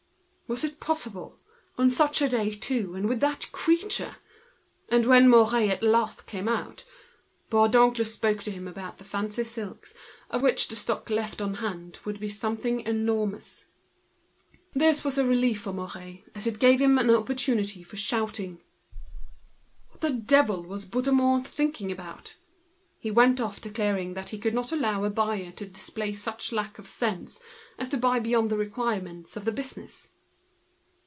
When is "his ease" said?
17.57-18.57